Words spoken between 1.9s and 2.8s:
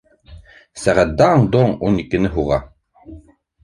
ун икене һуға.